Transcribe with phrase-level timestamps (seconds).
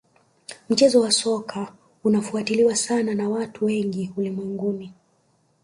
[0.69, 4.93] mchezo wa soka unafuatiliwa sana na watu wengi ulimwenguni